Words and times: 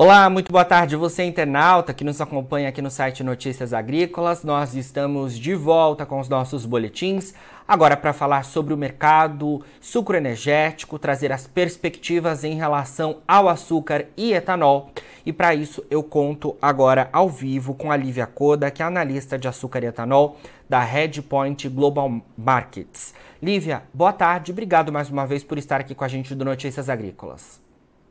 Olá, 0.00 0.30
muito 0.30 0.52
boa 0.52 0.64
tarde 0.64 0.94
você 0.94 1.24
internauta 1.24 1.92
que 1.92 2.04
nos 2.04 2.20
acompanha 2.20 2.68
aqui 2.68 2.80
no 2.80 2.88
site 2.88 3.24
Notícias 3.24 3.72
Agrícolas. 3.72 4.44
Nós 4.44 4.76
estamos 4.76 5.36
de 5.36 5.56
volta 5.56 6.06
com 6.06 6.20
os 6.20 6.28
nossos 6.28 6.64
boletins, 6.64 7.34
agora 7.66 7.96
para 7.96 8.12
falar 8.12 8.44
sobre 8.44 8.72
o 8.72 8.76
mercado 8.76 9.60
sucroenergético, 9.80 11.00
trazer 11.00 11.32
as 11.32 11.48
perspectivas 11.48 12.44
em 12.44 12.54
relação 12.54 13.16
ao 13.26 13.48
açúcar 13.48 14.06
e 14.16 14.34
etanol. 14.34 14.92
E 15.26 15.32
para 15.32 15.52
isso 15.52 15.84
eu 15.90 16.00
conto 16.04 16.56
agora 16.62 17.08
ao 17.12 17.28
vivo 17.28 17.74
com 17.74 17.90
a 17.90 17.96
Lívia 17.96 18.24
Coda, 18.24 18.70
que 18.70 18.84
é 18.84 18.86
analista 18.86 19.36
de 19.36 19.48
açúcar 19.48 19.82
e 19.82 19.86
etanol 19.86 20.36
da 20.68 20.78
Redpoint 20.78 21.68
Global 21.68 22.22
Markets. 22.36 23.12
Lívia, 23.42 23.82
boa 23.92 24.12
tarde, 24.12 24.52
obrigado 24.52 24.92
mais 24.92 25.10
uma 25.10 25.26
vez 25.26 25.42
por 25.42 25.58
estar 25.58 25.80
aqui 25.80 25.92
com 25.92 26.04
a 26.04 26.08
gente 26.08 26.36
do 26.36 26.44
Notícias 26.44 26.88
Agrícolas. 26.88 27.66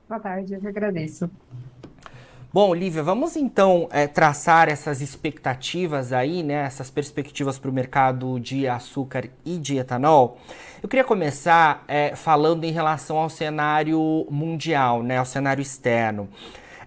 Boa 0.09 0.20
tarde, 0.20 0.54
eu 0.54 0.62
que 0.62 0.67
agradeço. 0.67 1.29
Bom, 2.53 2.73
Lívia, 2.73 3.03
vamos 3.03 3.35
então 3.35 3.89
é, 3.91 4.07
traçar 4.07 4.69
essas 4.69 5.01
expectativas 5.01 6.13
aí, 6.13 6.41
né, 6.43 6.65
essas 6.65 6.89
perspectivas 6.89 7.59
para 7.59 7.70
o 7.70 7.73
mercado 7.73 8.39
de 8.39 8.65
açúcar 8.65 9.29
e 9.45 9.57
de 9.57 9.77
etanol. 9.77 10.37
Eu 10.81 10.87
queria 10.87 11.03
começar 11.03 11.83
é, 11.89 12.15
falando 12.15 12.63
em 12.63 12.71
relação 12.71 13.17
ao 13.17 13.29
cenário 13.29 14.25
mundial, 14.31 15.03
né, 15.03 15.17
ao 15.17 15.25
cenário 15.25 15.61
externo. 15.61 16.29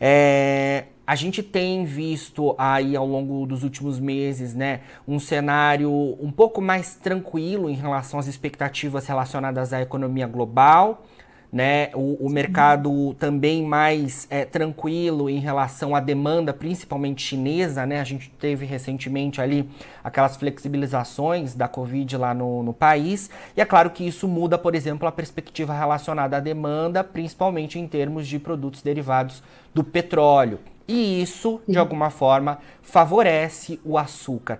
É, 0.00 0.84
a 1.06 1.14
gente 1.14 1.42
tem 1.42 1.84
visto 1.84 2.54
aí 2.56 2.96
ao 2.96 3.06
longo 3.06 3.44
dos 3.44 3.62
últimos 3.62 4.00
meses, 4.00 4.54
né, 4.54 4.80
um 5.06 5.18
cenário 5.18 5.92
um 6.18 6.32
pouco 6.32 6.62
mais 6.62 6.94
tranquilo 6.94 7.68
em 7.68 7.74
relação 7.74 8.18
às 8.18 8.26
expectativas 8.26 9.06
relacionadas 9.06 9.74
à 9.74 9.82
economia 9.82 10.26
global 10.26 11.04
né? 11.52 11.90
O, 11.94 12.26
o 12.26 12.30
mercado 12.30 13.14
também 13.14 13.64
mais 13.64 14.26
é, 14.30 14.44
tranquilo 14.44 15.28
em 15.28 15.38
relação 15.38 15.94
à 15.94 16.00
demanda, 16.00 16.52
principalmente 16.52 17.22
chinesa, 17.22 17.84
né? 17.84 18.00
A 18.00 18.04
gente 18.04 18.30
teve 18.38 18.64
recentemente 18.64 19.40
ali 19.40 19.68
aquelas 20.02 20.36
flexibilizações 20.36 21.54
da 21.54 21.66
Covid 21.66 22.16
lá 22.16 22.32
no, 22.32 22.62
no 22.62 22.72
país. 22.72 23.30
E 23.56 23.60
é 23.60 23.64
claro 23.64 23.90
que 23.90 24.06
isso 24.06 24.28
muda, 24.28 24.56
por 24.56 24.74
exemplo, 24.74 25.08
a 25.08 25.12
perspectiva 25.12 25.74
relacionada 25.74 26.36
à 26.36 26.40
demanda, 26.40 27.02
principalmente 27.02 27.78
em 27.78 27.86
termos 27.86 28.28
de 28.28 28.38
produtos 28.38 28.82
derivados 28.82 29.42
do 29.74 29.82
petróleo. 29.82 30.60
E 30.86 31.22
isso, 31.22 31.60
de 31.68 31.78
alguma 31.78 32.10
forma, 32.10 32.58
favorece 32.82 33.80
o 33.84 33.96
açúcar. 33.96 34.58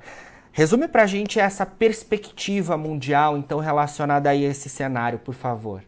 Resume 0.52 0.88
para 0.88 1.04
a 1.04 1.06
gente 1.06 1.38
essa 1.38 1.64
perspectiva 1.64 2.77
mundial, 2.77 3.36
então, 3.36 3.60
relacionada 3.60 4.30
a 4.30 4.34
esse 4.34 4.69
cenário, 4.69 5.19
por 5.19 5.34
favor. 5.34 5.82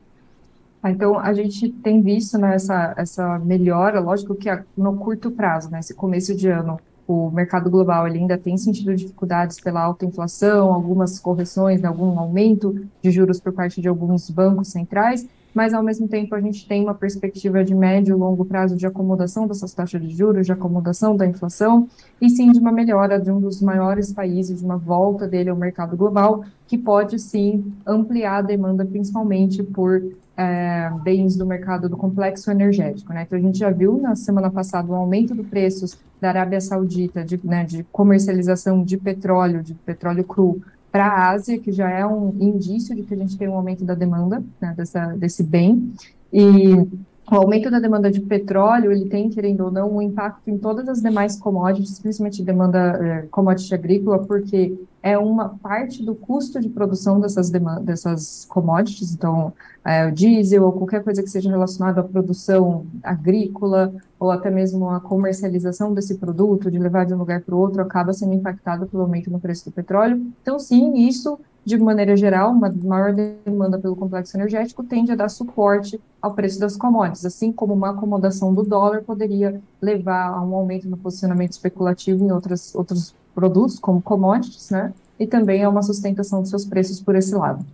Então, 0.84 1.18
a 1.18 1.32
gente 1.32 1.68
tem 1.68 2.02
visto 2.02 2.36
né, 2.38 2.54
essa, 2.54 2.94
essa 2.96 3.38
melhora, 3.38 4.00
lógico 4.00 4.34
que 4.34 4.48
no 4.76 4.96
curto 4.96 5.30
prazo, 5.30 5.70
né, 5.70 5.78
esse 5.78 5.94
começo 5.94 6.34
de 6.34 6.48
ano, 6.48 6.80
o 7.06 7.30
mercado 7.30 7.70
global 7.70 8.06
ele 8.06 8.18
ainda 8.18 8.36
tem 8.36 8.56
sentido 8.56 8.94
dificuldades 8.94 9.60
pela 9.60 9.80
alta 9.80 10.04
inflação, 10.04 10.72
algumas 10.72 11.18
correções, 11.18 11.80
né, 11.80 11.88
algum 11.88 12.18
aumento 12.18 12.84
de 13.00 13.10
juros 13.10 13.38
por 13.38 13.52
parte 13.52 13.80
de 13.80 13.88
alguns 13.88 14.28
bancos 14.28 14.68
centrais, 14.68 15.26
mas 15.54 15.74
ao 15.74 15.82
mesmo 15.82 16.08
tempo 16.08 16.34
a 16.34 16.40
gente 16.40 16.66
tem 16.66 16.82
uma 16.82 16.94
perspectiva 16.94 17.62
de 17.64 17.74
médio 17.74 18.16
e 18.16 18.18
longo 18.18 18.44
prazo 18.44 18.76
de 18.76 18.86
acomodação 18.86 19.46
dessas 19.46 19.72
taxas 19.72 20.00
de 20.00 20.10
juros, 20.14 20.46
de 20.46 20.52
acomodação 20.52 21.16
da 21.16 21.26
inflação, 21.26 21.88
e 22.20 22.30
sim 22.30 22.50
de 22.52 22.58
uma 22.58 22.72
melhora 22.72 23.20
de 23.20 23.30
um 23.30 23.40
dos 23.40 23.60
maiores 23.60 24.12
países, 24.12 24.60
de 24.60 24.64
uma 24.64 24.76
volta 24.76 25.26
dele 25.26 25.50
ao 25.50 25.56
mercado 25.56 25.96
global, 25.96 26.44
que 26.66 26.78
pode 26.78 27.18
sim 27.18 27.72
ampliar 27.86 28.38
a 28.38 28.42
demanda, 28.42 28.84
principalmente 28.84 29.62
por 29.62 30.02
é, 30.36 30.90
bens 31.02 31.36
do 31.36 31.44
mercado 31.44 31.88
do 31.88 31.96
complexo 31.96 32.50
energético. 32.50 33.12
Né? 33.12 33.22
Então, 33.22 33.38
a 33.38 33.42
gente 33.42 33.58
já 33.58 33.70
viu 33.70 33.98
na 33.98 34.16
semana 34.16 34.50
passada 34.50 34.88
o 34.88 34.92
um 34.92 34.96
aumento 34.96 35.34
dos 35.34 35.46
preços 35.46 35.98
da 36.20 36.28
Arábia 36.28 36.60
Saudita 36.60 37.24
de, 37.24 37.38
né, 37.44 37.64
de 37.64 37.84
comercialização 37.84 38.82
de 38.82 38.96
petróleo, 38.96 39.62
de 39.62 39.74
petróleo 39.74 40.24
cru, 40.24 40.62
para 40.92 41.06
a 41.06 41.30
Ásia, 41.30 41.58
que 41.58 41.72
já 41.72 41.90
é 41.90 42.06
um 42.06 42.36
indício 42.38 42.94
de 42.94 43.02
que 43.02 43.14
a 43.14 43.16
gente 43.16 43.38
tem 43.38 43.48
um 43.48 43.54
aumento 43.54 43.82
da 43.82 43.94
demanda 43.94 44.44
né, 44.60 44.74
dessa, 44.76 45.06
desse 45.16 45.42
bem. 45.42 45.94
E 46.30 46.86
o 47.30 47.36
aumento 47.36 47.70
da 47.70 47.78
demanda 47.78 48.10
de 48.10 48.20
petróleo, 48.20 48.90
ele 48.90 49.08
tem, 49.08 49.30
querendo 49.30 49.64
ou 49.64 49.70
não, 49.70 49.96
um 49.96 50.02
impacto 50.02 50.50
em 50.50 50.58
todas 50.58 50.88
as 50.88 51.00
demais 51.00 51.38
commodities, 51.38 51.98
principalmente 52.00 52.42
demanda 52.42 52.78
é, 52.78 53.22
commodity 53.30 53.72
agrícola, 53.74 54.18
porque 54.18 54.76
é 55.02 55.16
uma 55.16 55.50
parte 55.50 56.04
do 56.04 56.14
custo 56.14 56.60
de 56.60 56.68
produção 56.68 57.20
dessas, 57.20 57.50
dessas 57.82 58.44
commodities, 58.46 59.14
então, 59.14 59.52
é, 59.84 60.06
o 60.06 60.12
diesel 60.12 60.64
ou 60.64 60.72
qualquer 60.72 61.02
coisa 61.02 61.22
que 61.22 61.30
seja 61.30 61.48
relacionada 61.48 62.00
à 62.00 62.04
produção 62.04 62.86
agrícola 63.02 63.92
ou 64.18 64.30
até 64.30 64.50
mesmo 64.50 64.90
a 64.90 65.00
comercialização 65.00 65.94
desse 65.94 66.16
produto, 66.16 66.70
de 66.70 66.78
levar 66.78 67.06
de 67.06 67.14
um 67.14 67.18
lugar 67.18 67.40
para 67.40 67.54
o 67.54 67.58
outro, 67.58 67.82
acaba 67.82 68.12
sendo 68.12 68.34
impactado 68.34 68.86
pelo 68.86 69.02
aumento 69.04 69.30
no 69.30 69.40
preço 69.40 69.64
do 69.64 69.72
petróleo. 69.72 70.24
Então, 70.42 70.58
sim, 70.58 70.94
isso 70.94 71.38
de 71.64 71.78
maneira 71.78 72.16
geral, 72.16 72.50
uma 72.50 72.70
maior 72.70 73.12
demanda 73.12 73.78
pelo 73.78 73.94
complexo 73.94 74.36
energético 74.36 74.82
tende 74.82 75.12
a 75.12 75.14
dar 75.14 75.28
suporte 75.28 76.00
ao 76.20 76.34
preço 76.34 76.58
das 76.58 76.76
commodities, 76.76 77.24
assim 77.24 77.52
como 77.52 77.72
uma 77.72 77.90
acomodação 77.90 78.52
do 78.52 78.62
dólar 78.64 79.02
poderia 79.02 79.60
levar 79.80 80.28
a 80.28 80.42
um 80.42 80.54
aumento 80.54 80.88
no 80.88 80.96
posicionamento 80.96 81.52
especulativo 81.52 82.24
em 82.24 82.32
outras, 82.32 82.74
outros 82.74 83.14
produtos, 83.34 83.78
como 83.78 84.02
commodities, 84.02 84.70
né? 84.70 84.92
E 85.18 85.26
também 85.26 85.62
a 85.62 85.68
uma 85.68 85.82
sustentação 85.82 86.40
dos 86.40 86.50
seus 86.50 86.64
preços 86.64 87.00
por 87.00 87.14
esse 87.14 87.34
lado. 87.34 87.64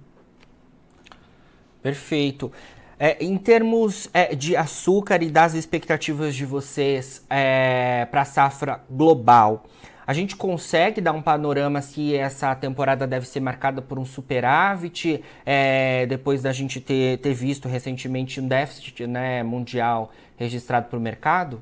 Perfeito. 1.83 2.53
É, 2.99 3.25
em 3.25 3.39
termos 3.39 4.11
é, 4.13 4.35
de 4.35 4.57
açúcar 4.57 5.23
e 5.23 5.31
das 5.31 5.55
expectativas 5.55 6.35
de 6.35 6.45
vocês 6.45 7.25
é, 7.31 8.07
para 8.11 8.23
a 8.23 8.25
safra 8.25 8.81
global, 8.91 9.65
a 10.09 10.15
gente 10.15 10.37
consegue 10.37 11.03
dar 11.03 11.13
um 11.13 11.21
panorama 11.21 11.83
se 11.83 12.17
essa 12.17 12.55
temporada 12.55 13.07
deve 13.07 13.29
ser 13.29 13.41
marcada 13.41 13.83
por 13.83 13.99
um 13.99 14.07
superávit, 14.07 15.23
é, 15.45 16.07
depois 16.07 16.41
da 16.41 16.51
gente 16.51 16.81
ter, 16.81 17.19
ter 17.19 17.35
visto 17.35 17.69
recentemente 17.69 18.41
um 18.41 18.49
déficit 18.49 19.07
né, 19.07 19.43
mundial 19.43 20.11
registrado 20.39 20.89
para 20.89 20.99
o 20.99 21.03
mercado? 21.03 21.61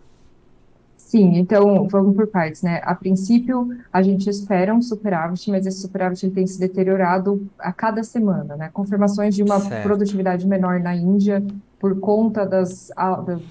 Sim, 0.96 1.38
então 1.38 1.88
vamos 1.88 2.14
por 2.14 2.28
partes, 2.28 2.62
né? 2.62 2.80
A 2.84 2.94
princípio, 2.94 3.68
a 3.92 4.00
gente 4.00 4.30
espera 4.30 4.72
um 4.72 4.80
superávit, 4.80 5.50
mas 5.50 5.66
esse 5.66 5.80
superávit 5.80 6.24
ele 6.24 6.34
tem 6.34 6.46
se 6.46 6.60
deteriorado 6.60 7.48
a 7.58 7.72
cada 7.72 8.04
semana, 8.04 8.54
né? 8.54 8.70
Confirmações 8.72 9.34
de 9.34 9.42
uma 9.42 9.58
certo. 9.58 9.82
produtividade 9.82 10.46
menor 10.46 10.78
na 10.78 10.94
Índia, 10.94 11.44
por 11.78 12.00
conta 12.00 12.46
das, 12.46 12.90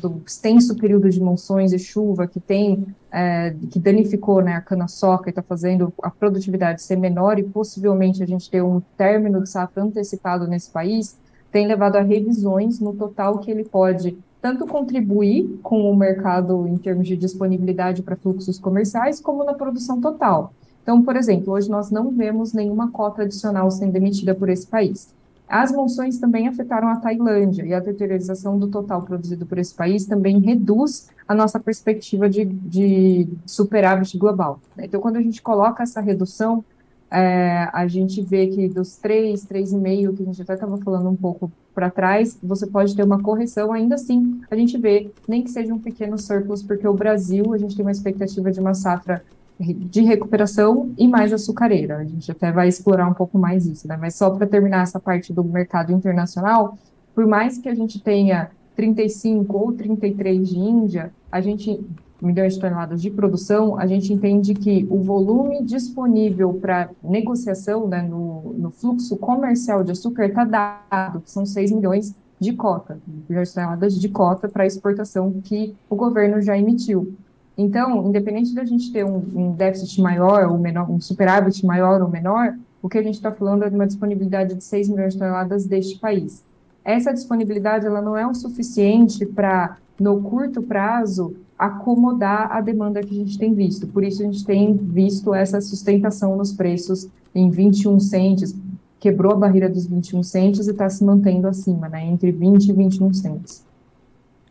do 0.02 0.22
extenso 0.26 0.76
período 0.76 1.10
de 1.10 1.22
monções 1.22 1.72
e 1.72 1.80
chuva 1.80 2.26
que 2.26 2.40
tem, 2.40 2.86
é, 3.12 3.56
que 3.70 3.80
danificou 3.80 4.42
né, 4.42 4.54
a 4.54 4.62
cana-soca 4.62 5.30
e 5.30 5.32
está 5.32 5.44
fazendo 5.44 5.94
a 6.02 6.10
produtividade 6.10 6.82
ser 6.82 6.96
menor 6.96 7.38
e 7.38 7.44
possivelmente 7.44 8.24
a 8.24 8.26
gente 8.26 8.50
ter 8.50 8.64
um 8.64 8.82
término 8.98 9.44
de 9.44 9.50
safra 9.50 9.84
antecipado 9.84 10.48
nesse 10.48 10.72
país, 10.72 11.18
tem 11.52 11.68
levado 11.68 11.98
a 11.98 12.02
revisões 12.02 12.80
no 12.80 12.94
total 12.94 13.38
que 13.38 13.52
ele 13.52 13.64
pode 13.64 14.18
tanto 14.42 14.68
contribuir 14.68 15.60
com 15.64 15.90
o 15.90 15.96
mercado 15.96 16.68
em 16.68 16.78
termos 16.78 17.08
de 17.08 17.16
disponibilidade 17.16 18.04
para 18.04 18.16
fluxos 18.16 18.60
comerciais, 18.60 19.20
como 19.20 19.44
na 19.44 19.54
produção 19.54 20.02
total. 20.02 20.54
Então, 20.84 21.02
por 21.02 21.16
exemplo, 21.16 21.54
hoje 21.54 21.70
nós 21.70 21.90
não 21.90 22.12
vemos 22.12 22.54
nenhuma 22.54 22.92
cota 22.92 23.24
adicional 23.24 23.72
sendo 23.72 23.96
emitida 23.96 24.36
por 24.36 24.50
esse 24.50 24.68
país. 24.68 25.16
As 25.48 25.72
monções 25.72 26.18
também 26.18 26.48
afetaram 26.48 26.88
a 26.88 26.96
Tailândia 26.96 27.64
e 27.66 27.74
a 27.74 27.80
deteriorização 27.80 28.58
do 28.58 28.68
total 28.68 29.02
produzido 29.04 29.46
por 29.46 29.58
esse 29.58 29.74
país 29.74 30.06
também 30.06 30.40
reduz 30.40 31.10
a 31.28 31.36
nossa 31.36 31.60
perspectiva 31.60 32.30
de, 32.30 32.46
de 32.46 33.28
superávit 33.46 34.18
global. 34.18 34.60
Então, 34.78 35.00
quando 35.00 35.18
a 35.18 35.22
gente 35.22 35.42
coloca 35.42 35.84
essa 35.84 36.02
redução, 36.02 36.64
é, 37.12 37.70
a 37.72 37.88
gente 37.88 38.22
vê 38.22 38.48
que 38.48 38.68
dos 38.68 38.98
3, 38.98 39.46
3,5, 39.46 40.16
que 40.16 40.24
a 40.24 40.26
gente 40.26 40.42
até 40.42 40.54
estava 40.56 40.78
falando 40.78 41.10
um 41.10 41.16
pouco 41.16 41.52
para 41.74 41.90
trás, 41.90 42.38
você 42.42 42.66
pode 42.66 42.96
ter 42.96 43.04
uma 43.04 43.22
correção, 43.22 43.72
ainda 43.72 43.96
assim, 43.96 44.42
a 44.50 44.56
gente 44.56 44.78
vê, 44.78 45.12
nem 45.28 45.44
que 45.44 45.52
seja 45.52 45.74
um 45.74 45.80
pequeno 45.80 46.18
surplus, 46.18 46.64
porque 46.64 46.88
o 46.88 46.94
Brasil, 46.94 47.54
a 47.54 47.58
gente 47.58 47.76
tem 47.76 47.86
uma 47.86 47.92
expectativa 47.92 48.52
de 48.52 48.60
uma 48.60 48.74
safra 48.74 49.24
de 49.60 50.02
recuperação 50.02 50.94
e 50.98 51.08
mais 51.08 51.32
açucareira. 51.32 51.98
A 51.98 52.04
gente 52.04 52.30
até 52.32 52.52
vai 52.52 52.68
explorar 52.68 53.08
um 53.08 53.14
pouco 53.14 53.38
mais 53.38 53.66
isso, 53.66 53.88
né? 53.88 53.98
Mas 54.00 54.16
só 54.16 54.30
para 54.30 54.46
terminar 54.46 54.84
essa 54.84 55.00
parte 55.00 55.32
do 55.32 55.44
mercado 55.44 55.92
internacional, 55.92 56.78
por 57.14 57.26
mais 57.26 57.58
que 57.58 57.70
a 57.70 57.76
gente 57.76 58.00
tenha 58.02 58.52
35 58.76 59.58
ou 59.58 59.72
33 59.72 60.50
de 60.50 60.60
Índia, 60.60 61.12
a 61.32 61.40
gente 61.40 61.80
milhões 62.22 62.56
de 62.56 62.60
toneladas 62.60 63.02
de 63.02 63.12
produção, 63.12 63.78
a 63.78 63.86
gente 63.86 64.12
entende 64.12 64.54
que 64.54 64.88
o 64.90 65.02
volume 65.02 65.64
disponível 65.64 66.54
para 66.54 66.90
negociação 67.04 67.88
né, 67.88 68.02
no, 68.02 68.54
no, 68.58 68.72
fluxo 68.72 69.18
comercial 69.18 69.84
de 69.84 69.92
açúcar 69.92 70.26
está 70.26 70.46
dado, 70.46 71.22
que 71.22 71.30
são 71.30 71.46
6 71.46 71.74
milhões 71.74 72.16
de 72.40 72.54
cota, 72.54 73.00
milhões 73.30 73.50
de 73.50 73.56
toneladas 73.56 74.00
de 74.00 74.10
cota 74.10 74.48
para 74.48 74.66
exportação 74.66 75.32
que 75.44 75.76
o 75.90 75.96
governo 75.96 76.42
já 76.42 76.58
emitiu. 76.58 77.16
Então, 77.58 78.08
independente 78.08 78.54
da 78.54 78.66
gente 78.66 78.92
ter 78.92 79.06
um, 79.06 79.24
um 79.34 79.52
déficit 79.54 80.02
maior 80.02 80.50
ou 80.50 80.58
menor, 80.58 80.90
um 80.90 81.00
superávit 81.00 81.66
maior 81.66 82.02
ou 82.02 82.10
menor, 82.10 82.58
o 82.82 82.90
que 82.90 82.98
a 82.98 83.04
gente 83.04 83.16
está 83.16 83.32
falando 83.32 83.64
é 83.64 83.70
de 83.70 83.76
uma 83.76 83.88
disponibilidade 83.88 84.56
de 84.56 84.64
6 84.64 84.90
milhões 84.90 85.14
de 85.14 85.20
toneladas 85.20 85.66
deste 85.66 85.98
país. 85.98 86.44
Essa 86.84 87.12
disponibilidade 87.12 87.88
ela 87.88 88.02
não 88.02 88.16
é 88.16 88.28
o 88.28 88.36
suficiente 88.36 89.26
para, 89.26 89.78
no 90.00 90.22
curto 90.22 90.62
prazo, 90.62 91.36
acomodar 91.58 92.52
a 92.52 92.62
demanda 92.62 93.02
que 93.02 93.10
a 93.10 93.18
gente 93.18 93.40
tem 93.40 93.54
visto. 93.54 93.88
Por 93.88 94.04
isso 94.04 94.22
a 94.22 94.26
gente 94.26 94.46
tem 94.46 94.76
visto 94.76 95.34
essa 95.34 95.60
sustentação 95.62 96.36
nos 96.38 96.54
preços 96.54 97.10
em 97.34 97.50
21 97.50 98.00
centes, 98.00 98.56
quebrou 99.00 99.32
a 99.32 99.36
barreira 99.36 99.70
dos 99.70 99.88
21 99.88 100.22
centes 100.22 100.68
e 100.68 100.72
está 100.72 100.90
se 100.90 101.04
mantendo 101.04 101.48
acima, 101.48 101.90
né, 101.90 102.06
entre 102.06 102.32
20 102.32 102.70
e 102.70 102.74
21 102.74 103.14
centes. 103.14 103.65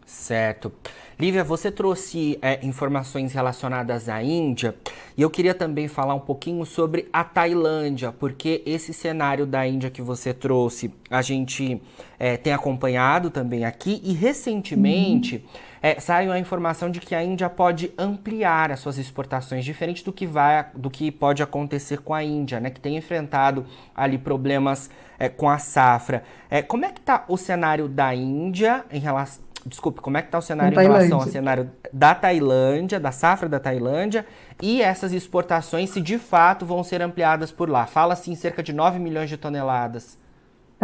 Certo. 0.07 0.71
Lívia, 1.19 1.45
você 1.45 1.71
trouxe 1.71 2.39
é, 2.43 2.59
informações 2.67 3.33
relacionadas 3.33 4.09
à 4.09 4.23
Índia 4.23 4.75
e 5.17 5.23
eu 5.23 5.31
queria 5.31 5.55
também 5.55 5.87
falar 5.87 6.15
um 6.15 6.21
pouquinho 6.21 6.65
sobre 6.67 7.09
a 7.13 7.23
Tailândia, 7.23 8.13
porque 8.13 8.63
esse 8.67 8.93
cenário 8.93 9.47
da 9.47 9.67
Índia 9.67 9.91
que 9.91 10.03
você 10.03 10.35
trouxe 10.35 10.93
a 11.09 11.23
gente 11.23 11.81
é, 12.19 12.37
tem 12.37 12.53
acompanhado 12.53 13.31
também 13.31 13.65
aqui 13.65 14.01
e 14.05 14.13
recentemente 14.13 15.37
uhum. 15.37 15.61
é, 15.81 16.01
saiu 16.01 16.33
a 16.33 16.39
informação 16.39 16.91
de 16.91 17.01
que 17.01 17.15
a 17.15 17.23
Índia 17.23 17.49
pode 17.49 17.93
ampliar 17.97 18.73
as 18.73 18.81
suas 18.81 18.99
exportações, 18.99 19.65
diferente 19.65 20.05
do 20.05 20.13
que 20.13 20.27
vai, 20.27 20.67
do 20.75 20.91
que 20.91 21.11
pode 21.13 21.43
acontecer 21.43 22.01
com 22.01 22.13
a 22.13 22.25
Índia, 22.25 22.59
né, 22.61 22.71
que 22.71 22.81
tem 22.81 22.97
enfrentado 22.97 23.65
ali 23.95 24.19
problemas 24.19 24.91
é, 25.19 25.29
com 25.29 25.49
a 25.49 25.59
safra. 25.59 26.25
É, 26.51 26.61
como 26.61 26.85
é 26.85 26.93
que 26.93 27.01
está 27.01 27.25
o 27.29 27.37
cenário 27.37 27.89
da 27.89 28.15
Índia 28.15 28.85
em 28.91 28.99
relação 28.99 29.45
desculpe, 29.67 30.01
como 30.01 30.17
é 30.17 30.23
que 30.23 30.29
está 30.29 30.39
o 30.39 30.43
cenário 30.43 30.79
em 30.79 30.83
relação 30.83 31.21
ao 31.21 31.27
cenário 31.27 31.71
da 31.93 32.15
Tailândia, 32.15 33.01
da 33.01 33.13
safra 33.13 33.49
da 33.49 33.59
Tailândia, 33.59 34.27
e 34.61 34.83
essas 34.83 35.13
exportações, 35.13 35.91
se 35.91 36.01
de 36.01 36.19
fato 36.19 36.67
vão 36.67 36.85
ser 36.85 37.03
ampliadas 37.03 37.51
por 37.51 37.69
lá? 37.69 37.87
Fala-se 37.87 38.31
em 38.31 38.35
cerca 38.35 38.63
de 38.63 38.73
9 38.73 38.99
milhões 38.99 39.29
de 39.29 39.37
toneladas. 39.37 40.19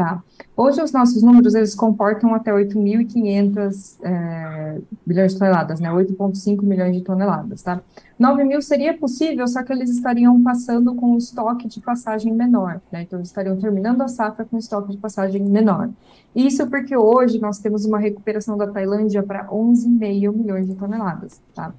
Tá. 0.01 0.25
Hoje 0.57 0.83
os 0.83 0.93
nossos 0.93 1.23
números, 1.23 1.55
eles 1.55 1.75
comportam 1.75 2.35
até 2.35 2.51
8.500 2.51 3.99
é, 4.03 4.79
bilhões 5.05 5.35
de 5.35 5.39
toneladas, 5.39 5.79
né? 5.79 5.91
8,5 5.91 6.63
milhões 6.63 6.97
de 6.97 7.03
toneladas, 7.03 7.61
tá? 7.61 7.83
9 8.19 8.45
mil 8.45 8.63
seria 8.63 8.97
possível, 8.97 9.47
só 9.47 9.63
que 9.63 9.71
eles 9.71 9.91
estariam 9.91 10.43
passando 10.43 10.95
com 10.95 11.13
um 11.13 11.19
estoque 11.19 11.69
de 11.69 11.81
passagem 11.81 12.33
menor, 12.33 12.81
né? 12.91 13.03
Então, 13.03 13.19
eles 13.19 13.29
estariam 13.29 13.59
terminando 13.59 14.01
a 14.01 14.09
safra 14.09 14.43
com 14.43 14.57
estoque 14.57 14.93
de 14.93 14.97
passagem 14.97 15.43
menor. 15.43 15.91
Isso 16.35 16.67
porque 16.67 16.97
hoje 16.97 17.39
nós 17.39 17.59
temos 17.59 17.85
uma 17.85 17.99
recuperação 17.99 18.57
da 18.57 18.67
Tailândia 18.67 19.23
para 19.23 19.49
11,5 19.49 20.33
milhões 20.33 20.67
de 20.67 20.77
toneladas, 20.77 21.43
tá? 21.55 21.75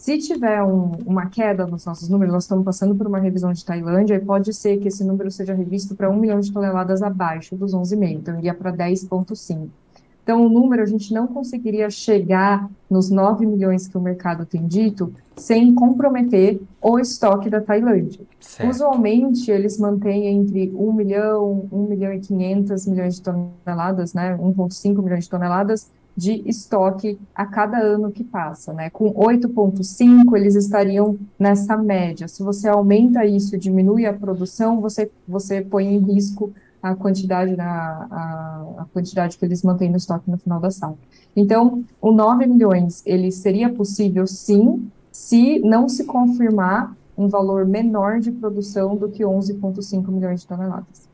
Se 0.00 0.16
tiver 0.16 0.62
um, 0.62 0.92
uma 1.04 1.26
queda 1.26 1.66
nos 1.66 1.84
nossos 1.84 2.08
números, 2.08 2.32
nós 2.32 2.44
estamos 2.44 2.64
passando 2.64 2.94
por 2.94 3.06
uma 3.06 3.18
revisão 3.18 3.52
de 3.52 3.62
Tailândia, 3.62 4.14
e 4.14 4.18
pode 4.18 4.54
ser 4.54 4.78
que 4.78 4.88
esse 4.88 5.04
número 5.04 5.30
seja 5.30 5.52
revisto 5.52 5.94
para 5.94 6.08
1 6.08 6.16
milhão 6.16 6.40
de 6.40 6.50
toneladas 6.50 7.02
abaixo 7.02 7.54
dos 7.54 7.74
11,5, 7.74 8.12
então 8.12 8.38
iria 8.38 8.54
para 8.54 8.72
10,5. 8.72 9.68
Então, 10.22 10.46
o 10.46 10.48
número 10.48 10.82
a 10.82 10.86
gente 10.86 11.12
não 11.12 11.26
conseguiria 11.26 11.90
chegar 11.90 12.66
nos 12.88 13.10
9 13.10 13.44
milhões 13.44 13.86
que 13.86 13.98
o 13.98 14.00
mercado 14.00 14.46
tem 14.46 14.66
dito 14.66 15.12
sem 15.36 15.74
comprometer 15.74 16.62
o 16.80 16.98
estoque 16.98 17.50
da 17.50 17.60
Tailândia. 17.60 18.22
Certo. 18.40 18.70
Usualmente, 18.70 19.50
eles 19.50 19.76
mantêm 19.78 20.28
entre 20.28 20.72
1 20.74 20.92
milhão, 20.94 21.68
1 21.70 21.86
milhão 21.86 22.12
e 22.14 22.20
500 22.20 22.86
milhões 22.86 23.16
de 23.16 23.22
toneladas, 23.22 24.14
né, 24.14 24.34
1,5 24.40 25.02
milhões 25.02 25.24
de 25.24 25.30
toneladas, 25.30 25.90
de 26.20 26.42
estoque 26.44 27.18
a 27.34 27.46
cada 27.46 27.78
ano 27.78 28.12
que 28.12 28.22
passa, 28.22 28.74
né? 28.74 28.90
Com 28.90 29.10
8,5 29.14 30.36
eles 30.36 30.54
estariam 30.54 31.18
nessa 31.38 31.78
média. 31.78 32.28
Se 32.28 32.42
você 32.42 32.68
aumenta 32.68 33.24
isso, 33.24 33.56
diminui 33.56 34.04
a 34.04 34.12
produção, 34.12 34.82
você, 34.82 35.10
você 35.26 35.62
põe 35.62 35.86
em 35.86 35.98
risco 35.98 36.52
a 36.82 36.94
quantidade, 36.94 37.56
na, 37.56 38.06
a, 38.10 38.82
a 38.82 38.86
quantidade 38.92 39.38
que 39.38 39.44
eles 39.46 39.62
mantêm 39.62 39.90
no 39.90 39.96
estoque 39.96 40.30
no 40.30 40.36
final 40.36 40.60
da 40.60 40.70
safra. 40.70 40.98
Então, 41.34 41.82
o 42.02 42.12
9 42.12 42.46
milhões, 42.46 43.02
ele 43.06 43.32
seria 43.32 43.72
possível 43.72 44.26
sim, 44.26 44.90
se 45.10 45.58
não 45.60 45.88
se 45.88 46.04
confirmar 46.04 46.94
um 47.16 47.28
valor 47.28 47.64
menor 47.64 48.20
de 48.20 48.30
produção 48.30 48.94
do 48.94 49.08
que 49.08 49.24
11,5 49.24 50.06
milhões 50.10 50.42
de 50.42 50.46
toneladas. 50.46 51.09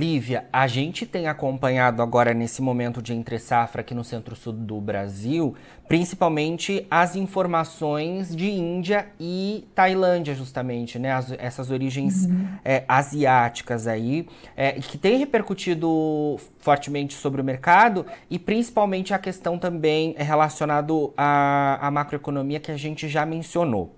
Lívia, 0.00 0.46
a 0.50 0.66
gente 0.66 1.04
tem 1.04 1.28
acompanhado 1.28 2.00
agora 2.00 2.32
nesse 2.32 2.62
momento 2.62 3.02
de 3.02 3.12
entre 3.12 3.38
safra 3.38 3.82
aqui 3.82 3.94
no 3.94 4.02
centro-sul 4.02 4.54
do 4.54 4.80
Brasil, 4.80 5.54
principalmente 5.86 6.86
as 6.90 7.16
informações 7.16 8.34
de 8.34 8.50
Índia 8.50 9.08
e 9.20 9.68
Tailândia, 9.74 10.34
justamente, 10.34 10.98
né? 10.98 11.12
As, 11.12 11.32
essas 11.32 11.70
origens 11.70 12.24
uhum. 12.24 12.48
é, 12.64 12.82
asiáticas 12.88 13.86
aí, 13.86 14.26
é, 14.56 14.72
que 14.72 14.96
tem 14.96 15.18
repercutido 15.18 16.38
fortemente 16.60 17.12
sobre 17.12 17.42
o 17.42 17.44
mercado 17.44 18.06
e 18.30 18.38
principalmente 18.38 19.12
a 19.12 19.18
questão 19.18 19.58
também 19.58 20.14
relacionada 20.16 20.94
à, 21.14 21.78
à 21.86 21.90
macroeconomia 21.90 22.58
que 22.58 22.72
a 22.72 22.76
gente 22.76 23.06
já 23.06 23.26
mencionou. 23.26 23.94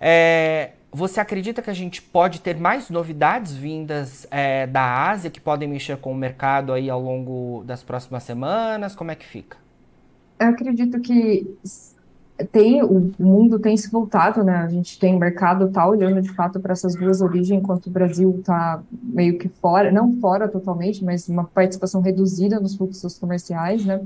É, 0.00 0.70
você 0.92 1.20
acredita 1.20 1.62
que 1.62 1.70
a 1.70 1.74
gente 1.74 2.02
pode 2.02 2.40
ter 2.40 2.58
mais 2.58 2.90
novidades 2.90 3.54
vindas 3.54 4.26
é, 4.30 4.66
da 4.66 5.08
Ásia 5.08 5.30
que 5.30 5.40
podem 5.40 5.66
mexer 5.66 5.96
com 5.96 6.12
o 6.12 6.14
mercado 6.14 6.72
aí 6.72 6.90
ao 6.90 7.00
longo 7.00 7.64
das 7.64 7.82
próximas 7.82 8.22
semanas? 8.24 8.94
Como 8.94 9.10
é 9.10 9.14
que 9.14 9.24
fica? 9.24 9.56
Eu 10.38 10.48
acredito 10.48 11.00
que 11.00 11.56
tem 12.50 12.82
o 12.82 13.10
mundo 13.18 13.58
tem 13.58 13.76
se 13.76 13.90
voltado, 13.90 14.44
né? 14.44 14.56
A 14.56 14.68
gente 14.68 14.98
tem 14.98 15.18
mercado 15.18 15.70
tá 15.70 15.86
olhando 15.86 16.20
de 16.20 16.32
fato 16.34 16.60
para 16.60 16.72
essas 16.72 16.94
duas 16.94 17.22
origens, 17.22 17.60
enquanto 17.60 17.86
o 17.86 17.90
Brasil 17.90 18.36
está 18.38 18.82
meio 18.90 19.38
que 19.38 19.48
fora, 19.48 19.90
não 19.90 20.12
fora 20.20 20.46
totalmente, 20.46 21.02
mas 21.02 21.26
uma 21.28 21.44
participação 21.44 22.02
reduzida 22.02 22.60
nos 22.60 22.76
fluxos 22.76 23.18
comerciais, 23.18 23.84
né? 23.84 24.00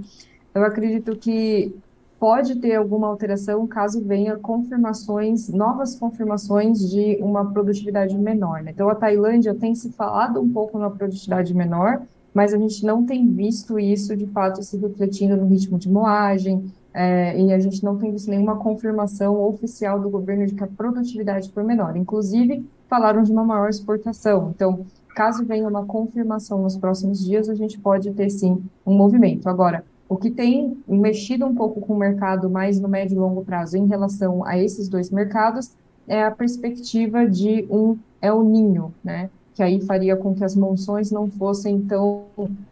Eu 0.55 0.65
acredito 0.65 1.17
que 1.17 1.75
pode 2.19 2.57
ter 2.57 2.75
alguma 2.75 3.09
alteração 3.09 3.67
caso 3.67 4.03
venha 4.03 4.37
confirmações, 4.37 5.49
novas 5.49 5.99
confirmações 5.99 6.91
de 6.91 7.19
uma 7.21 7.53
produtividade 7.53 8.17
menor. 8.17 8.63
Né? 8.63 8.71
Então, 8.73 8.89
a 8.89 8.95
Tailândia 8.95 9.55
tem 9.55 9.75
se 9.75 9.91
falado 9.93 10.41
um 10.41 10.51
pouco 10.51 10.79
na 10.79 10.91
produtividade 10.91 11.55
menor, 11.55 12.03
mas 12.33 12.53
a 12.53 12.59
gente 12.59 12.85
não 12.85 13.05
tem 13.05 13.27
visto 13.27 13.79
isso 13.79 14.17
de 14.17 14.27
fato 14.27 14.63
se 14.63 14.77
refletindo 14.77 15.37
no 15.37 15.47
ritmo 15.47 15.79
de 15.79 15.91
moagem, 15.91 16.71
é, 16.93 17.39
e 17.39 17.53
a 17.53 17.59
gente 17.59 17.85
não 17.85 17.99
tem 17.99 18.11
visto 18.11 18.31
nenhuma 18.31 18.57
confirmação 18.57 19.39
oficial 19.43 20.01
do 20.01 20.09
governo 20.09 20.47
de 20.47 20.55
que 20.55 20.65
a 20.65 20.67
produtividade 20.67 21.51
foi 21.53 21.63
menor. 21.63 21.95
Inclusive, 21.95 22.65
falaram 22.89 23.23
de 23.23 23.31
uma 23.31 23.45
maior 23.45 23.69
exportação. 23.69 24.53
Então, 24.55 24.87
caso 25.15 25.45
venha 25.45 25.69
uma 25.69 25.85
confirmação 25.85 26.63
nos 26.63 26.75
próximos 26.77 27.23
dias, 27.23 27.51
a 27.51 27.55
gente 27.55 27.79
pode 27.79 28.11
ter 28.13 28.31
sim 28.31 28.63
um 28.87 28.95
movimento. 28.95 29.47
Agora, 29.47 29.85
o 30.09 30.17
que 30.17 30.31
tem 30.31 30.77
mexido 30.87 31.47
um 31.47 31.55
pouco 31.55 31.81
com 31.81 31.95
o 31.95 31.99
mercado 31.99 32.49
mais 32.49 32.81
no 32.81 32.89
médio 32.89 33.17
e 33.17 33.19
longo 33.19 33.45
prazo 33.45 33.77
em 33.77 33.87
relação 33.87 34.45
a 34.45 34.57
esses 34.59 34.89
dois 34.89 35.11
mercados 35.11 35.73
é 36.07 36.23
a 36.23 36.31
perspectiva 36.31 37.29
de 37.29 37.67
um 37.69 37.99
El 38.23 38.45
Ninho, 38.45 38.95
né? 39.03 39.29
Que 39.55 39.63
aí 39.63 39.81
faria 39.81 40.17
com 40.17 40.35
que 40.35 40.45
as 40.45 40.55
monções 40.55 41.11
não 41.11 41.29
fossem 41.29 41.81
tão 41.81 42.27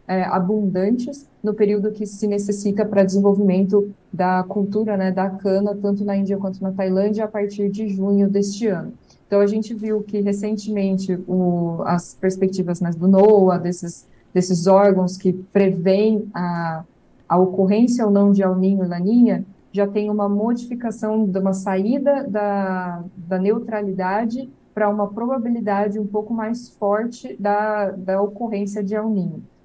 é, 0.07 0.23
abundantes 0.23 1.27
no 1.43 1.53
período 1.53 1.91
que 1.91 2.05
se 2.05 2.27
necessita 2.27 2.85
para 2.85 3.03
desenvolvimento 3.03 3.91
da 4.13 4.43
cultura, 4.43 4.95
né, 4.95 5.11
da 5.11 5.29
cana, 5.29 5.75
tanto 5.75 6.05
na 6.05 6.15
Índia 6.15 6.37
quanto 6.37 6.61
na 6.61 6.71
Tailândia, 6.71 7.25
a 7.25 7.27
partir 7.27 7.69
de 7.69 7.89
junho 7.89 8.29
deste 8.29 8.67
ano. 8.67 8.93
Então, 9.27 9.41
a 9.41 9.47
gente 9.47 9.73
viu 9.73 10.01
que 10.03 10.21
recentemente 10.21 11.19
o, 11.27 11.81
as 11.85 12.13
perspectivas 12.13 12.79
né, 12.79 12.91
do 12.91 13.07
NOAA, 13.07 13.57
desses, 13.57 14.05
desses 14.33 14.67
órgãos 14.67 15.17
que 15.17 15.33
prevêem 15.33 16.29
a 16.33 16.83
a 17.27 17.37
ocorrência 17.37 18.05
ou 18.05 18.11
não 18.11 18.31
de 18.31 18.43
El 18.43 18.55
Ninho 18.55 18.83
e 18.83 18.87
Laninha 18.87 19.45
já 19.71 19.85
tem 19.85 20.09
uma 20.09 20.29
modificação 20.29 21.25
de 21.25 21.37
uma 21.37 21.53
saída 21.53 22.23
da, 22.29 23.03
da 23.15 23.37
neutralidade 23.37 24.49
para 24.73 24.89
uma 24.89 25.07
probabilidade 25.07 25.99
um 25.99 26.07
pouco 26.07 26.33
mais 26.33 26.69
forte 26.69 27.35
da, 27.39 27.91
da 27.91 28.21
ocorrência 28.21 28.83
de 28.83 28.95
El. 28.95 29.13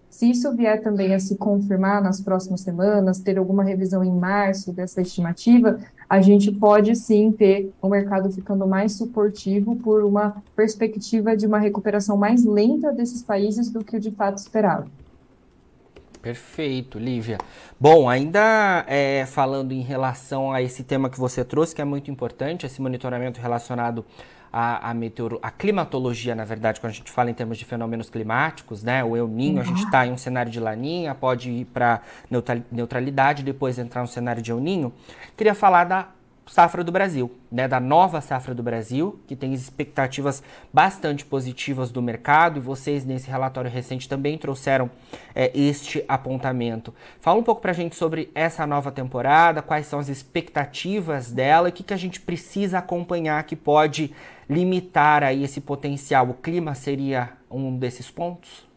Se 0.08 0.28
isso 0.28 0.54
vier 0.56 0.82
também 0.82 1.14
a 1.14 1.20
se 1.20 1.36
confirmar 1.36 2.02
nas 2.02 2.20
próximas 2.20 2.62
semanas, 2.62 3.20
ter 3.20 3.38
alguma 3.38 3.62
revisão 3.62 4.02
em 4.02 4.12
março 4.12 4.72
dessa 4.72 5.00
estimativa, 5.00 5.78
a 6.08 6.20
gente 6.20 6.50
pode 6.50 6.96
sim 6.96 7.30
ter 7.30 7.72
o 7.80 7.88
mercado 7.88 8.30
ficando 8.32 8.66
mais 8.66 8.92
suportivo 8.92 9.76
por 9.76 10.02
uma 10.02 10.42
perspectiva 10.56 11.36
de 11.36 11.46
uma 11.46 11.60
recuperação 11.60 12.16
mais 12.16 12.44
lenta 12.44 12.92
desses 12.92 13.22
países 13.22 13.70
do 13.70 13.84
que 13.84 13.96
o 13.96 14.00
de 14.00 14.10
fato 14.10 14.38
esperado. 14.38 14.90
Perfeito, 16.22 16.98
Lívia. 16.98 17.38
Bom, 17.78 18.08
ainda 18.08 18.84
é, 18.86 19.24
falando 19.26 19.72
em 19.72 19.80
relação 19.80 20.52
a 20.52 20.60
esse 20.60 20.84
tema 20.84 21.08
que 21.08 21.18
você 21.18 21.42
trouxe, 21.42 21.74
que 21.74 21.80
é 21.80 21.84
muito 21.84 22.10
importante, 22.10 22.66
esse 22.66 22.80
monitoramento 22.82 23.40
relacionado 23.40 24.04
à, 24.52 24.90
à, 24.90 24.92
meteoro, 24.92 25.38
à 25.42 25.50
climatologia, 25.50 26.34
na 26.34 26.44
verdade, 26.44 26.78
quando 26.78 26.92
a 26.92 26.94
gente 26.94 27.10
fala 27.10 27.30
em 27.30 27.34
termos 27.34 27.56
de 27.56 27.64
fenômenos 27.64 28.10
climáticos, 28.10 28.82
né? 28.82 29.02
O 29.02 29.16
El 29.16 29.28
Ninho, 29.28 29.56
uhum. 29.56 29.62
a 29.62 29.64
gente 29.64 29.82
está 29.82 30.06
em 30.06 30.12
um 30.12 30.18
cenário 30.18 30.52
de 30.52 30.60
laninha, 30.60 31.14
pode 31.14 31.50
ir 31.50 31.64
para 31.64 32.02
neutralidade, 32.70 33.42
depois 33.42 33.78
entrar 33.78 34.02
no 34.02 34.08
cenário 34.08 34.42
de 34.42 34.50
El 34.50 34.60
Ninho. 34.60 34.92
Queria 35.36 35.54
falar 35.54 35.84
da 35.84 36.08
safra 36.50 36.82
do 36.82 36.90
Brasil, 36.90 37.30
né, 37.50 37.68
da 37.68 37.78
nova 37.78 38.20
safra 38.20 38.52
do 38.52 38.60
Brasil, 38.60 39.20
que 39.28 39.36
tem 39.36 39.54
expectativas 39.54 40.42
bastante 40.72 41.24
positivas 41.24 41.92
do 41.92 42.02
mercado 42.02 42.58
e 42.58 42.60
vocês 42.60 43.04
nesse 43.04 43.30
relatório 43.30 43.70
recente 43.70 44.08
também 44.08 44.36
trouxeram 44.36 44.90
é, 45.32 45.52
este 45.54 46.04
apontamento. 46.08 46.92
Fala 47.20 47.38
um 47.38 47.42
pouco 47.44 47.62
para 47.62 47.70
a 47.70 47.74
gente 47.74 47.94
sobre 47.94 48.32
essa 48.34 48.66
nova 48.66 48.90
temporada, 48.90 49.62
quais 49.62 49.86
são 49.86 50.00
as 50.00 50.08
expectativas 50.08 51.30
dela 51.30 51.68
e 51.68 51.70
o 51.70 51.72
que, 51.72 51.84
que 51.84 51.94
a 51.94 51.96
gente 51.96 52.20
precisa 52.20 52.78
acompanhar 52.78 53.44
que 53.44 53.54
pode 53.54 54.12
limitar 54.48 55.22
aí 55.22 55.44
esse 55.44 55.60
potencial. 55.60 56.30
O 56.30 56.34
clima 56.34 56.74
seria 56.74 57.30
um 57.48 57.78
desses 57.78 58.10
pontos? 58.10 58.69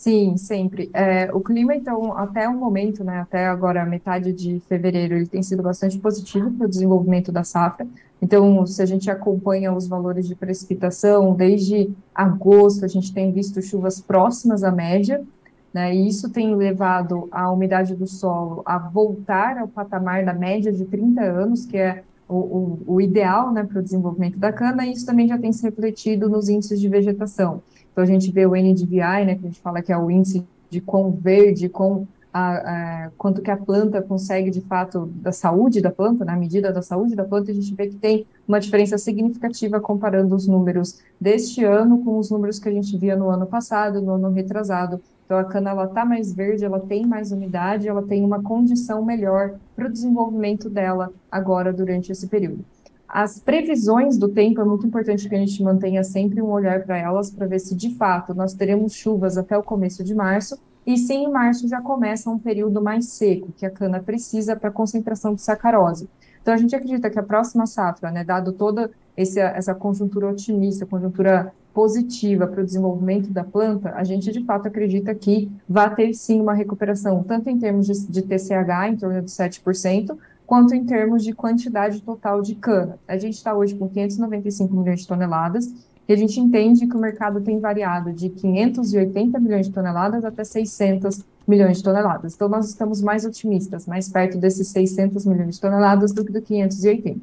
Sim, 0.00 0.34
sempre. 0.38 0.90
É, 0.94 1.30
o 1.30 1.40
clima, 1.40 1.74
então, 1.74 2.16
até 2.16 2.48
o 2.48 2.56
momento, 2.56 3.04
né, 3.04 3.20
até 3.20 3.46
agora, 3.46 3.84
metade 3.84 4.32
de 4.32 4.58
fevereiro, 4.66 5.14
ele 5.14 5.26
tem 5.26 5.42
sido 5.42 5.62
bastante 5.62 5.98
positivo 5.98 6.50
para 6.52 6.64
o 6.64 6.70
desenvolvimento 6.70 7.30
da 7.30 7.44
safra. 7.44 7.86
Então, 8.22 8.64
se 8.64 8.80
a 8.80 8.86
gente 8.86 9.10
acompanha 9.10 9.70
os 9.74 9.86
valores 9.86 10.26
de 10.26 10.34
precipitação, 10.34 11.34
desde 11.34 11.94
agosto, 12.14 12.82
a 12.82 12.88
gente 12.88 13.12
tem 13.12 13.30
visto 13.30 13.60
chuvas 13.60 14.00
próximas 14.00 14.64
à 14.64 14.70
média, 14.72 15.22
né, 15.70 15.94
e 15.94 16.08
isso 16.08 16.30
tem 16.30 16.56
levado 16.56 17.28
a 17.30 17.52
umidade 17.52 17.94
do 17.94 18.06
solo 18.06 18.62
a 18.64 18.78
voltar 18.78 19.58
ao 19.58 19.68
patamar 19.68 20.24
da 20.24 20.32
média 20.32 20.72
de 20.72 20.86
30 20.86 21.20
anos, 21.20 21.66
que 21.66 21.76
é 21.76 22.04
o, 22.26 22.36
o, 22.36 22.82
o 22.94 23.00
ideal 23.02 23.52
né, 23.52 23.64
para 23.64 23.80
o 23.80 23.82
desenvolvimento 23.82 24.38
da 24.38 24.50
cana, 24.50 24.86
e 24.86 24.92
isso 24.92 25.04
também 25.04 25.28
já 25.28 25.36
tem 25.36 25.52
se 25.52 25.62
refletido 25.62 26.26
nos 26.26 26.48
índices 26.48 26.80
de 26.80 26.88
vegetação. 26.88 27.62
Então, 28.00 28.16
a 28.16 28.18
gente 28.18 28.32
vê 28.32 28.46
o 28.46 28.52
NDVI, 28.52 29.26
né, 29.26 29.34
que 29.34 29.44
a 29.44 29.48
gente 29.48 29.60
fala 29.60 29.82
que 29.82 29.92
é 29.92 29.98
o 29.98 30.10
índice 30.10 30.42
de 30.70 30.80
quão 30.80 31.10
verde, 31.10 31.68
com 31.68 32.06
a, 32.32 33.04
a, 33.04 33.10
quanto 33.18 33.42
que 33.42 33.50
a 33.50 33.56
planta 33.58 34.00
consegue, 34.00 34.50
de 34.50 34.62
fato, 34.62 35.04
da 35.16 35.32
saúde 35.32 35.82
da 35.82 35.90
planta, 35.90 36.24
na 36.24 36.34
medida 36.34 36.72
da 36.72 36.80
saúde 36.80 37.14
da 37.14 37.24
planta, 37.24 37.50
a 37.50 37.54
gente 37.54 37.74
vê 37.74 37.88
que 37.88 37.96
tem 37.96 38.24
uma 38.48 38.58
diferença 38.58 38.96
significativa 38.96 39.78
comparando 39.80 40.34
os 40.34 40.46
números 40.46 41.00
deste 41.20 41.62
ano 41.62 42.02
com 42.02 42.18
os 42.18 42.30
números 42.30 42.58
que 42.58 42.70
a 42.70 42.72
gente 42.72 42.96
via 42.96 43.14
no 43.16 43.28
ano 43.28 43.44
passado, 43.44 44.00
no 44.00 44.12
ano 44.14 44.30
retrasado. 44.30 44.98
Então, 45.26 45.36
a 45.36 45.44
cana 45.44 45.70
ela 45.70 45.84
está 45.84 46.02
mais 46.02 46.32
verde, 46.32 46.64
ela 46.64 46.80
tem 46.80 47.04
mais 47.04 47.32
umidade, 47.32 47.86
ela 47.86 48.02
tem 48.02 48.24
uma 48.24 48.42
condição 48.42 49.04
melhor 49.04 49.56
para 49.76 49.88
o 49.88 49.92
desenvolvimento 49.92 50.70
dela 50.70 51.12
agora 51.30 51.70
durante 51.70 52.10
esse 52.10 52.26
período. 52.28 52.64
As 53.12 53.40
previsões 53.40 54.16
do 54.16 54.28
tempo 54.28 54.60
é 54.60 54.64
muito 54.64 54.86
importante 54.86 55.28
que 55.28 55.34
a 55.34 55.38
gente 55.38 55.60
mantenha 55.64 56.04
sempre 56.04 56.40
um 56.40 56.48
olhar 56.48 56.84
para 56.84 56.96
elas 56.96 57.28
para 57.28 57.44
ver 57.44 57.58
se 57.58 57.74
de 57.74 57.96
fato 57.96 58.32
nós 58.32 58.54
teremos 58.54 58.94
chuvas 58.94 59.36
até 59.36 59.58
o 59.58 59.64
começo 59.64 60.04
de 60.04 60.14
março 60.14 60.56
e 60.86 60.96
se 60.96 61.12
em 61.12 61.28
março 61.28 61.66
já 61.66 61.80
começa 61.80 62.30
um 62.30 62.38
período 62.38 62.80
mais 62.80 63.06
seco 63.06 63.52
que 63.56 63.66
a 63.66 63.70
cana 63.70 64.00
precisa 64.00 64.54
para 64.54 64.70
concentração 64.70 65.34
de 65.34 65.42
sacarose. 65.42 66.08
Então 66.40 66.54
a 66.54 66.56
gente 66.56 66.74
acredita 66.76 67.10
que 67.10 67.18
a 67.18 67.22
próxima 67.22 67.66
safra, 67.66 68.12
né, 68.12 68.22
dado 68.22 68.52
toda 68.52 68.92
esse, 69.16 69.40
essa 69.40 69.74
conjuntura 69.74 70.28
otimista, 70.28 70.86
conjuntura 70.86 71.52
positiva 71.74 72.46
para 72.46 72.62
o 72.62 72.64
desenvolvimento 72.64 73.32
da 73.32 73.42
planta, 73.42 73.92
a 73.94 74.04
gente 74.04 74.30
de 74.30 74.44
fato 74.44 74.68
acredita 74.68 75.12
que 75.16 75.50
vai 75.68 75.92
ter 75.96 76.14
sim 76.14 76.40
uma 76.40 76.54
recuperação, 76.54 77.24
tanto 77.24 77.50
em 77.50 77.58
termos 77.58 77.86
de, 77.86 78.06
de 78.08 78.22
TCH, 78.22 78.88
em 78.88 78.96
torno 78.96 79.20
de 79.20 79.30
7%, 79.30 80.16
quanto 80.50 80.74
em 80.74 80.84
termos 80.84 81.22
de 81.22 81.32
quantidade 81.32 82.02
total 82.02 82.42
de 82.42 82.56
cana. 82.56 82.98
A 83.06 83.16
gente 83.16 83.34
está 83.34 83.54
hoje 83.54 83.72
com 83.76 83.88
595 83.88 84.74
milhões 84.74 85.02
de 85.02 85.06
toneladas, 85.06 85.72
e 86.08 86.12
a 86.12 86.16
gente 86.16 86.40
entende 86.40 86.88
que 86.88 86.96
o 86.96 86.98
mercado 86.98 87.40
tem 87.40 87.60
variado 87.60 88.12
de 88.12 88.28
580 88.30 89.38
milhões 89.38 89.68
de 89.68 89.72
toneladas 89.72 90.24
até 90.24 90.42
600 90.42 91.22
milhões 91.46 91.76
de 91.76 91.84
toneladas. 91.84 92.34
Então, 92.34 92.48
nós 92.48 92.68
estamos 92.68 93.00
mais 93.00 93.24
otimistas, 93.24 93.86
mais 93.86 94.08
perto 94.08 94.38
desses 94.38 94.66
600 94.66 95.24
milhões 95.24 95.54
de 95.54 95.60
toneladas 95.60 96.10
do 96.12 96.24
que 96.24 96.32
do 96.32 96.42
580. 96.42 97.20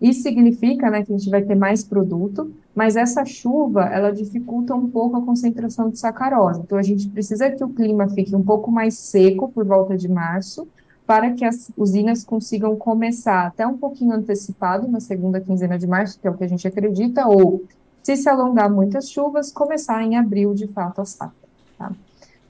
Isso 0.00 0.22
significa 0.22 0.90
né, 0.90 1.04
que 1.04 1.14
a 1.14 1.16
gente 1.16 1.30
vai 1.30 1.42
ter 1.42 1.54
mais 1.54 1.84
produto, 1.84 2.52
mas 2.74 2.96
essa 2.96 3.24
chuva 3.24 3.84
ela 3.84 4.10
dificulta 4.10 4.74
um 4.74 4.90
pouco 4.90 5.16
a 5.16 5.22
concentração 5.22 5.88
de 5.88 6.00
sacarose. 6.00 6.62
Então, 6.64 6.76
a 6.76 6.82
gente 6.82 7.08
precisa 7.10 7.48
que 7.48 7.62
o 7.62 7.68
clima 7.68 8.08
fique 8.08 8.34
um 8.34 8.42
pouco 8.42 8.72
mais 8.72 8.98
seco 8.98 9.52
por 9.52 9.64
volta 9.64 9.96
de 9.96 10.08
março, 10.08 10.66
para 11.06 11.32
que 11.32 11.44
as 11.44 11.70
usinas 11.76 12.24
consigam 12.24 12.74
começar 12.76 13.46
até 13.46 13.64
um 13.66 13.78
pouquinho 13.78 14.12
antecipado 14.12 14.88
na 14.88 14.98
segunda 14.98 15.40
quinzena 15.40 15.78
de 15.78 15.86
março, 15.86 16.18
que 16.18 16.26
é 16.26 16.30
o 16.30 16.36
que 16.36 16.42
a 16.42 16.48
gente 16.48 16.66
acredita, 16.66 17.28
ou 17.28 17.64
se 18.02 18.16
se 18.16 18.28
alongar 18.28 18.70
muitas 18.70 19.08
chuvas, 19.08 19.52
começar 19.52 20.02
em 20.02 20.16
abril 20.16 20.52
de 20.52 20.66
fato 20.66 21.00
a 21.00 21.04
safra. 21.04 21.48
Tá? 21.78 21.92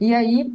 E 0.00 0.14
aí, 0.14 0.54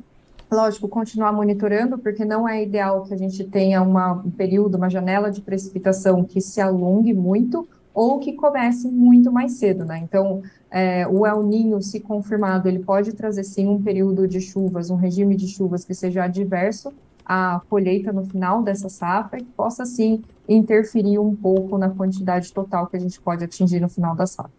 lógico, 0.52 0.88
continuar 0.88 1.32
monitorando, 1.32 1.98
porque 1.98 2.26
não 2.26 2.50
é 2.50 2.64
ideal 2.64 3.04
que 3.04 3.14
a 3.14 3.18
gente 3.18 3.44
tenha 3.44 3.84
uma, 3.84 4.14
um 4.14 4.32
período, 4.32 4.76
uma 4.76 4.90
janela 4.90 5.30
de 5.30 5.42
precipitação 5.42 6.24
que 6.24 6.42
se 6.42 6.60
alongue 6.60 7.14
muito 7.14 7.68
ou 7.94 8.20
que 8.20 8.34
comece 8.34 8.88
muito 8.88 9.32
mais 9.32 9.54
cedo, 9.54 9.86
né? 9.86 10.00
Então, 10.02 10.42
é, 10.72 11.06
o 11.08 11.26
El 11.26 11.44
Ninho, 11.44 11.82
se 11.82 12.00
confirmado, 12.00 12.68
ele 12.68 12.80
pode 12.80 13.14
trazer 13.14 13.44
sim 13.44 13.68
um 13.68 13.82
período 13.82 14.28
de 14.28 14.40
chuvas, 14.40 14.90
um 14.90 14.96
regime 14.96 15.36
de 15.36 15.48
chuvas 15.48 15.84
que 15.84 15.94
seja 15.94 16.24
adverso 16.24 16.94
a 17.34 17.62
colheita 17.70 18.12
no 18.12 18.26
final 18.26 18.62
dessa 18.62 18.90
safra 18.90 19.40
e 19.40 19.44
que 19.44 19.52
possa, 19.52 19.86
sim, 19.86 20.22
interferir 20.50 21.18
um 21.18 21.34
pouco 21.34 21.78
na 21.78 21.90
quantidade 21.90 22.52
total 22.52 22.88
que 22.88 22.98
a 22.98 23.00
gente 23.00 23.22
pode 23.22 23.42
atingir 23.42 23.80
no 23.80 23.88
final 23.88 24.14
da 24.14 24.28
safra. 24.28 24.52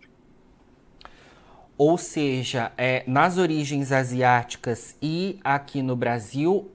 Ou 1.76 1.98
seja, 1.98 2.72
é, 2.78 3.04
nas 3.06 3.36
origens 3.36 3.92
asiáticas 3.92 4.96
e 5.02 5.38
aqui 5.44 5.82
no 5.82 5.94
Brasil, 5.94 6.70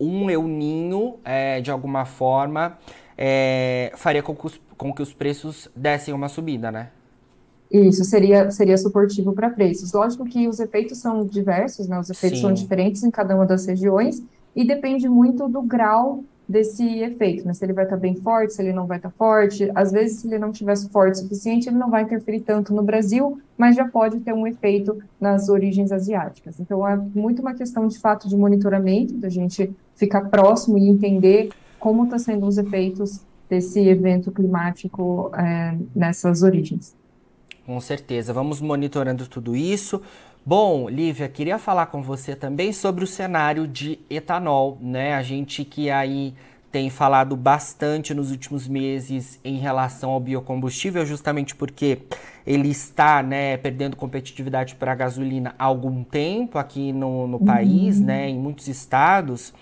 um 0.00 0.30
euninho, 0.30 1.16
é, 1.22 1.60
de 1.60 1.70
alguma 1.70 2.06
forma, 2.06 2.78
é, 3.18 3.92
faria 3.94 4.22
com 4.22 4.34
que, 4.34 4.46
os, 4.46 4.58
com 4.74 4.90
que 4.90 5.02
os 5.02 5.12
preços 5.12 5.68
dessem 5.76 6.14
uma 6.14 6.30
subida, 6.30 6.72
né? 6.72 6.88
Isso 7.70 8.04
seria, 8.04 8.50
seria 8.50 8.78
suportivo 8.78 9.34
para 9.34 9.50
preços. 9.50 9.92
Lógico 9.92 10.24
que 10.24 10.48
os 10.48 10.60
efeitos 10.60 10.96
são 10.96 11.26
diversos, 11.26 11.88
né? 11.88 11.98
Os 11.98 12.08
efeitos 12.08 12.38
Sim. 12.38 12.46
são 12.46 12.54
diferentes 12.54 13.02
em 13.02 13.10
cada 13.10 13.34
uma 13.34 13.44
das 13.44 13.66
regiões, 13.66 14.22
e 14.56 14.66
depende 14.66 15.06
muito 15.08 15.46
do 15.46 15.60
grau 15.60 16.24
desse 16.48 17.00
efeito, 17.00 17.46
né? 17.46 17.52
Se 17.52 17.64
ele 17.64 17.72
vai 17.72 17.84
estar 17.84 17.96
tá 17.96 18.00
bem 18.00 18.14
forte, 18.14 18.54
se 18.54 18.62
ele 18.62 18.72
não 18.72 18.86
vai 18.86 18.96
estar 18.96 19.10
tá 19.10 19.14
forte. 19.18 19.70
Às 19.74 19.92
vezes, 19.92 20.20
se 20.20 20.26
ele 20.28 20.38
não 20.38 20.52
tivesse 20.52 20.88
forte 20.88 21.16
o 21.16 21.22
suficiente, 21.22 21.68
ele 21.68 21.76
não 21.76 21.90
vai 21.90 22.02
interferir 22.02 22.40
tanto 22.40 22.72
no 22.72 22.82
Brasil, 22.82 23.38
mas 23.58 23.76
já 23.76 23.86
pode 23.86 24.20
ter 24.20 24.32
um 24.32 24.46
efeito 24.46 24.96
nas 25.20 25.48
origens 25.48 25.92
asiáticas. 25.92 26.58
Então, 26.58 26.86
é 26.86 26.96
muito 26.96 27.42
uma 27.42 27.52
questão 27.52 27.86
de 27.86 27.98
fato 27.98 28.28
de 28.28 28.36
monitoramento, 28.36 29.14
da 29.14 29.28
gente 29.28 29.70
ficar 29.94 30.22
próximo 30.30 30.78
e 30.78 30.88
entender 30.88 31.50
como 31.78 32.04
estão 32.04 32.18
tá 32.18 32.24
sendo 32.24 32.46
os 32.46 32.56
efeitos 32.56 33.20
desse 33.48 33.80
evento 33.80 34.30
climático 34.30 35.30
é, 35.36 35.76
nessas 35.94 36.42
origens. 36.42 36.96
Com 37.64 37.80
certeza, 37.80 38.32
vamos 38.32 38.60
monitorando 38.60 39.26
tudo 39.26 39.56
isso. 39.56 40.00
Bom, 40.48 40.88
Lívia, 40.88 41.28
queria 41.28 41.58
falar 41.58 41.86
com 41.86 42.00
você 42.00 42.36
também 42.36 42.72
sobre 42.72 43.02
o 43.02 43.06
cenário 43.06 43.66
de 43.66 43.98
etanol, 44.08 44.78
né? 44.80 45.12
A 45.14 45.20
gente 45.20 45.64
que 45.64 45.90
aí 45.90 46.34
tem 46.70 46.88
falado 46.88 47.36
bastante 47.36 48.14
nos 48.14 48.30
últimos 48.30 48.68
meses 48.68 49.40
em 49.44 49.58
relação 49.58 50.10
ao 50.10 50.20
biocombustível, 50.20 51.04
justamente 51.04 51.52
porque 51.52 52.02
ele 52.46 52.68
está 52.68 53.24
né, 53.24 53.56
perdendo 53.56 53.96
competitividade 53.96 54.76
para 54.76 54.92
a 54.92 54.94
gasolina 54.94 55.52
há 55.58 55.64
algum 55.64 56.04
tempo 56.04 56.58
aqui 56.58 56.92
no, 56.92 57.26
no 57.26 57.38
uhum. 57.38 57.44
país, 57.44 58.00
né, 58.00 58.28
em 58.28 58.38
muitos 58.38 58.68
estados. 58.68 59.52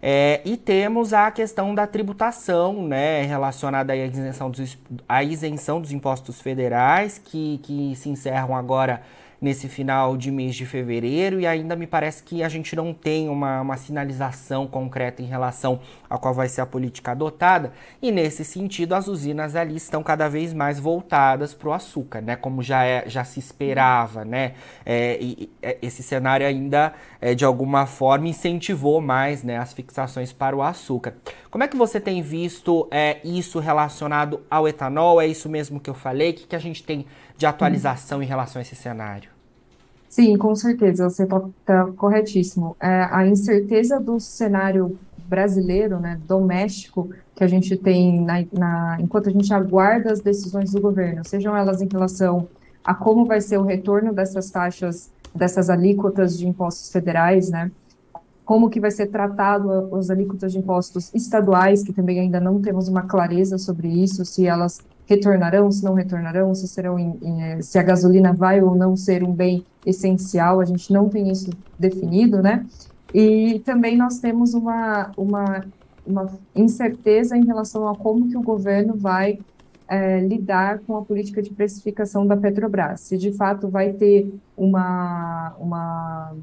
É, 0.00 0.40
e 0.44 0.56
temos 0.56 1.12
a 1.12 1.32
questão 1.32 1.74
da 1.74 1.84
tributação 1.84 2.86
né, 2.86 3.22
relacionada 3.22 3.92
à 3.92 3.96
isenção, 3.96 4.52
dos, 4.52 4.78
à 5.08 5.24
isenção 5.24 5.80
dos 5.80 5.90
impostos 5.90 6.40
federais, 6.40 7.18
que, 7.18 7.58
que 7.64 7.96
se 7.96 8.08
encerram 8.08 8.54
agora 8.54 9.02
nesse 9.40 9.68
final 9.68 10.16
de 10.16 10.30
mês 10.30 10.54
de 10.54 10.66
fevereiro 10.66 11.40
e 11.40 11.46
ainda 11.46 11.76
me 11.76 11.86
parece 11.86 12.22
que 12.22 12.42
a 12.42 12.48
gente 12.48 12.74
não 12.74 12.92
tem 12.92 13.28
uma, 13.28 13.60
uma 13.60 13.76
sinalização 13.76 14.66
concreta 14.66 15.22
em 15.22 15.26
relação 15.26 15.80
a 16.10 16.18
qual 16.18 16.34
vai 16.34 16.48
ser 16.48 16.60
a 16.60 16.66
política 16.66 17.12
adotada 17.12 17.72
e 18.02 18.10
nesse 18.10 18.44
sentido 18.44 18.94
as 18.94 19.06
usinas 19.06 19.54
ali 19.54 19.76
estão 19.76 20.02
cada 20.02 20.28
vez 20.28 20.52
mais 20.52 20.78
voltadas 20.78 21.54
para 21.54 21.68
o 21.68 21.72
açúcar, 21.72 22.20
né? 22.20 22.36
Como 22.36 22.62
já, 22.62 22.84
é, 22.84 23.04
já 23.06 23.24
se 23.24 23.38
esperava, 23.38 24.24
né? 24.24 24.54
É, 24.84 25.18
e, 25.20 25.50
é, 25.62 25.78
esse 25.80 26.02
cenário 26.02 26.46
ainda 26.46 26.92
é, 27.20 27.34
de 27.34 27.44
alguma 27.44 27.86
forma 27.86 28.28
incentivou 28.28 29.00
mais 29.00 29.42
né, 29.42 29.58
as 29.58 29.72
fixações 29.72 30.32
para 30.32 30.56
o 30.56 30.62
açúcar. 30.62 31.14
Como 31.50 31.64
é 31.64 31.68
que 31.68 31.76
você 31.76 32.00
tem 32.00 32.22
visto 32.22 32.88
é, 32.90 33.18
isso 33.24 33.58
relacionado 33.58 34.40
ao 34.50 34.66
etanol? 34.66 35.20
É 35.20 35.26
isso 35.26 35.48
mesmo 35.48 35.80
que 35.80 35.88
eu 35.88 35.94
falei? 35.94 36.30
O 36.30 36.34
que, 36.34 36.46
que 36.46 36.56
a 36.56 36.60
gente 36.60 36.82
tem 36.82 37.06
de 37.38 37.46
atualização 37.46 38.22
em 38.22 38.26
relação 38.26 38.58
a 38.58 38.62
esse 38.62 38.74
cenário? 38.74 39.30
Sim, 40.08 40.36
com 40.36 40.54
certeza, 40.56 41.08
você 41.08 41.22
está 41.22 41.40
tá 41.64 41.86
corretíssimo. 41.96 42.76
É, 42.80 43.06
a 43.10 43.26
incerteza 43.26 44.00
do 44.00 44.18
cenário 44.18 44.98
brasileiro, 45.28 46.00
né, 46.00 46.20
doméstico, 46.26 47.10
que 47.36 47.44
a 47.44 47.46
gente 47.46 47.76
tem 47.76 48.20
na, 48.20 48.44
na, 48.52 48.96
enquanto 49.00 49.28
a 49.28 49.32
gente 49.32 49.52
aguarda 49.54 50.10
as 50.10 50.20
decisões 50.20 50.72
do 50.72 50.80
governo, 50.80 51.24
sejam 51.24 51.56
elas 51.56 51.80
em 51.80 51.88
relação 51.90 52.48
a 52.82 52.94
como 52.94 53.24
vai 53.24 53.40
ser 53.40 53.58
o 53.58 53.62
retorno 53.62 54.12
dessas 54.12 54.50
taxas, 54.50 55.10
dessas 55.34 55.70
alíquotas 55.70 56.36
de 56.36 56.48
impostos 56.48 56.90
federais, 56.90 57.50
né, 57.50 57.70
como 58.44 58.70
que 58.70 58.80
vai 58.80 58.90
ser 58.90 59.08
tratado 59.08 59.94
os 59.94 60.10
alíquotas 60.10 60.52
de 60.52 60.58
impostos 60.58 61.14
estaduais, 61.14 61.82
que 61.82 61.92
também 61.92 62.18
ainda 62.18 62.40
não 62.40 62.62
temos 62.62 62.88
uma 62.88 63.02
clareza 63.02 63.58
sobre 63.58 63.88
isso, 63.88 64.24
se 64.24 64.46
elas 64.46 64.80
retornarão, 65.08 65.72
se 65.72 65.82
não 65.82 65.94
retornarão, 65.94 66.54
se 66.54 66.68
serão 66.68 66.98
em, 66.98 67.18
em, 67.22 67.42
eh, 67.42 67.62
se 67.62 67.78
a 67.78 67.82
gasolina 67.82 68.32
vai 68.34 68.60
ou 68.60 68.74
não 68.74 68.94
ser 68.94 69.24
um 69.24 69.32
bem 69.32 69.64
essencial, 69.84 70.60
a 70.60 70.66
gente 70.66 70.92
não 70.92 71.08
tem 71.08 71.30
isso 71.30 71.50
definido, 71.78 72.42
né? 72.42 72.66
E 73.14 73.60
também 73.64 73.96
nós 73.96 74.18
temos 74.18 74.52
uma, 74.52 75.10
uma, 75.16 75.64
uma 76.06 76.30
incerteza 76.54 77.34
em 77.38 77.46
relação 77.46 77.88
a 77.88 77.96
como 77.96 78.28
que 78.28 78.36
o 78.36 78.42
governo 78.42 78.94
vai 78.96 79.38
é, 79.88 80.20
lidar 80.20 80.80
com 80.80 80.94
a 80.98 81.02
política 81.02 81.40
de 81.40 81.50
precificação 81.50 82.26
da 82.26 82.36
Petrobras. 82.36 83.00
Se 83.00 83.16
de 83.16 83.32
fato 83.32 83.66
vai 83.66 83.94
ter 83.94 84.30
uma, 84.54 85.54
uma, 85.58 86.36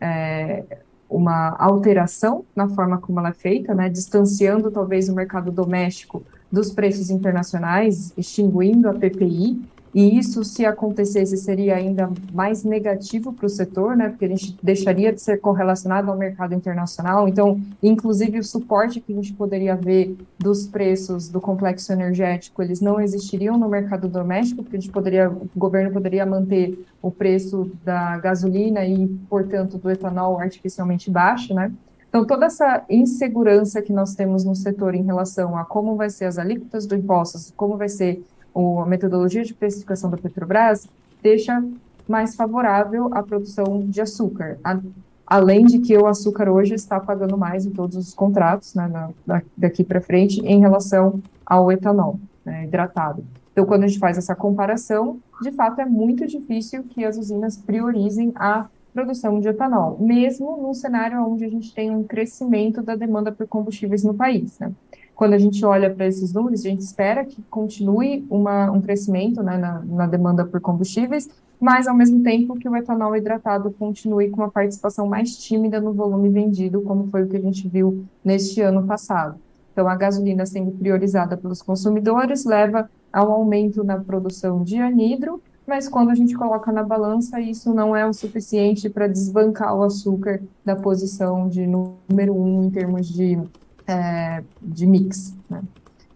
é, 0.00 0.62
uma 1.10 1.56
alteração 1.58 2.44
na 2.54 2.68
forma 2.68 2.98
como 2.98 3.18
ela 3.18 3.30
é 3.30 3.34
feita, 3.34 3.74
né, 3.74 3.88
distanciando 3.88 4.70
talvez 4.70 5.08
o 5.08 5.14
mercado 5.16 5.50
doméstico 5.50 6.22
dos 6.54 6.72
preços 6.72 7.10
internacionais, 7.10 8.12
extinguindo 8.16 8.88
a 8.88 8.94
PPI, 8.94 9.60
e 9.94 10.18
isso, 10.18 10.42
se 10.42 10.66
acontecesse, 10.66 11.36
seria 11.36 11.76
ainda 11.76 12.10
mais 12.32 12.64
negativo 12.64 13.32
para 13.32 13.46
o 13.46 13.48
setor, 13.48 13.96
né, 13.96 14.08
porque 14.08 14.24
a 14.24 14.28
gente 14.28 14.58
deixaria 14.60 15.12
de 15.12 15.22
ser 15.22 15.38
correlacionado 15.38 16.10
ao 16.10 16.18
mercado 16.18 16.52
internacional. 16.52 17.28
Então, 17.28 17.60
inclusive, 17.80 18.40
o 18.40 18.42
suporte 18.42 19.00
que 19.00 19.12
a 19.12 19.16
gente 19.16 19.32
poderia 19.32 19.76
ver 19.76 20.16
dos 20.36 20.66
preços 20.66 21.28
do 21.28 21.40
complexo 21.40 21.92
energético, 21.92 22.60
eles 22.60 22.80
não 22.80 23.00
existiriam 23.00 23.56
no 23.56 23.68
mercado 23.68 24.08
doméstico, 24.08 24.64
porque 24.64 24.76
a 24.76 24.80
gente 24.80 24.90
poderia, 24.90 25.30
o 25.30 25.48
governo 25.56 25.92
poderia 25.92 26.26
manter 26.26 26.76
o 27.00 27.12
preço 27.12 27.70
da 27.84 28.18
gasolina 28.18 28.84
e, 28.84 29.06
portanto, 29.30 29.78
do 29.78 29.88
etanol 29.88 30.40
artificialmente 30.40 31.08
baixo, 31.08 31.54
né? 31.54 31.70
Então, 32.14 32.24
toda 32.24 32.46
essa 32.46 32.84
insegurança 32.88 33.82
que 33.82 33.92
nós 33.92 34.14
temos 34.14 34.44
no 34.44 34.54
setor 34.54 34.94
em 34.94 35.02
relação 35.02 35.58
a 35.58 35.64
como 35.64 35.96
vai 35.96 36.08
ser 36.08 36.26
as 36.26 36.38
alíquotas 36.38 36.86
do 36.86 36.94
impostos, 36.94 37.52
como 37.56 37.76
vai 37.76 37.88
ser 37.88 38.24
a 38.54 38.86
metodologia 38.86 39.42
de 39.42 39.52
precificação 39.52 40.08
da 40.08 40.16
Petrobras 40.16 40.86
deixa 41.20 41.60
mais 42.06 42.36
favorável 42.36 43.10
a 43.12 43.20
produção 43.20 43.80
de 43.80 44.00
açúcar, 44.00 44.58
a, 44.62 44.78
além 45.26 45.66
de 45.66 45.80
que 45.80 45.98
o 45.98 46.06
açúcar 46.06 46.48
hoje 46.48 46.76
está 46.76 47.00
pagando 47.00 47.36
mais 47.36 47.66
em 47.66 47.70
todos 47.70 47.96
os 47.96 48.14
contratos, 48.14 48.76
né, 48.76 48.88
na, 49.26 49.42
daqui 49.56 49.82
para 49.82 50.00
frente, 50.00 50.38
em 50.42 50.60
relação 50.60 51.20
ao 51.44 51.72
etanol 51.72 52.20
né, 52.44 52.62
hidratado. 52.62 53.24
Então, 53.50 53.66
quando 53.66 53.82
a 53.82 53.86
gente 53.88 53.98
faz 53.98 54.16
essa 54.16 54.36
comparação, 54.36 55.18
de 55.42 55.50
fato 55.50 55.80
é 55.80 55.84
muito 55.84 56.28
difícil 56.28 56.84
que 56.84 57.04
as 57.04 57.18
usinas 57.18 57.56
priorizem 57.56 58.32
a 58.36 58.66
produção 58.94 59.40
de 59.40 59.48
etanol, 59.48 59.98
mesmo 60.00 60.56
num 60.56 60.72
cenário 60.72 61.20
onde 61.26 61.44
a 61.44 61.50
gente 61.50 61.74
tem 61.74 61.90
um 61.90 62.04
crescimento 62.04 62.82
da 62.82 62.94
demanda 62.94 63.32
por 63.32 63.46
combustíveis 63.46 64.04
no 64.04 64.14
país. 64.14 64.58
Né? 64.58 64.72
quando 65.14 65.34
a 65.34 65.38
gente 65.38 65.64
olha 65.64 65.92
para 65.94 66.06
esses 66.06 66.32
números, 66.32 66.64
a 66.64 66.68
gente 66.68 66.80
espera 66.80 67.24
que 67.24 67.40
continue 67.42 68.26
uma, 68.28 68.70
um 68.70 68.80
crescimento 68.80 69.42
né, 69.42 69.56
na, 69.56 69.80
na, 69.80 70.06
demanda 70.06 70.44
por 70.44 70.60
combustíveis, 70.60 71.28
mas 71.60 71.86
ao 71.86 71.94
mesmo 71.94 72.22
tempo 72.22 72.56
que 72.56 72.68
o 72.68 72.76
etanol 72.76 73.16
hidratado 73.16 73.70
continue 73.70 74.28
com 74.30 74.42
uma 74.42 74.50
participação 74.50 75.06
mais 75.06 75.36
tímida 75.36 75.80
no 75.80 75.92
volume 75.92 76.28
vendido, 76.28 76.82
como 76.82 77.08
foi 77.08 77.22
o 77.22 77.28
que 77.28 77.36
a 77.36 77.40
gente 77.40 77.68
viu 77.68 78.04
neste 78.24 78.60
ano 78.60 78.84
passado. 78.86 79.36
Então, 79.72 79.88
a 79.88 79.96
gasolina 79.96 80.46
sendo 80.46 80.72
priorizada 80.72 81.36
pelos 81.36 81.62
consumidores 81.62 82.44
leva 82.44 82.88
a 83.12 83.24
um 83.24 83.32
aumento 83.32 83.82
na 83.82 83.98
produção 83.98 84.62
de 84.62 84.78
anidro, 84.78 85.40
mas 85.66 85.88
quando 85.88 86.10
a 86.10 86.14
gente 86.14 86.34
coloca 86.36 86.70
na 86.70 86.82
balança, 86.82 87.40
isso 87.40 87.72
não 87.72 87.96
é 87.96 88.06
o 88.06 88.12
suficiente 88.12 88.88
para 88.90 89.06
desbancar 89.06 89.74
o 89.74 89.82
açúcar 89.82 90.42
da 90.64 90.76
posição 90.76 91.48
de 91.48 91.66
número 91.66 92.34
um 92.34 92.64
em 92.64 92.70
termos 92.70 93.08
de 93.08 93.38
é, 93.86 94.42
de 94.60 94.86
mix. 94.86 95.34
Né? 95.48 95.62